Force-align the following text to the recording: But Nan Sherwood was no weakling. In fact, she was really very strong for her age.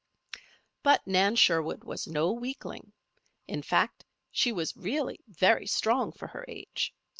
But 0.81 1.05
Nan 1.05 1.35
Sherwood 1.35 1.83
was 1.83 2.07
no 2.07 2.31
weakling. 2.31 2.91
In 3.47 3.61
fact, 3.61 4.03
she 4.31 4.51
was 4.51 4.75
really 4.75 5.19
very 5.27 5.67
strong 5.67 6.11
for 6.11 6.25
her 6.29 6.43
age. 6.47 6.91